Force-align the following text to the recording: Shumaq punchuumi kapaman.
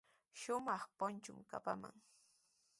Shumaq 0.39 0.81
punchuumi 0.97 1.43
kapaman. 1.51 1.95